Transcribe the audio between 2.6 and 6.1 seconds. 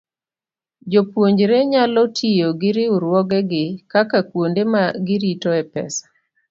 riwruogegi kaka kuonde ma giritoe pesa.